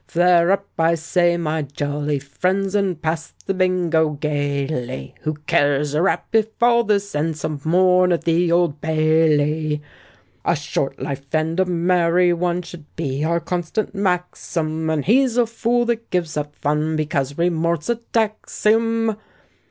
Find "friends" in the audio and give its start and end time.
2.17-2.73